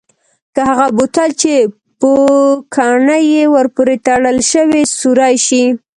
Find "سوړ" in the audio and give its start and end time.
4.99-5.19